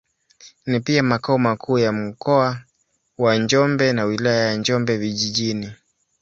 Ni 0.65 0.79
pia 0.79 1.03
makao 1.03 1.37
makuu 1.37 1.79
ya 1.79 1.91
Mkoa 1.91 2.61
wa 3.17 3.37
Njombe 3.37 3.93
na 3.93 4.05
Wilaya 4.05 4.45
ya 4.47 4.53
Njombe 4.57 4.97
Vijijini. 4.97 5.73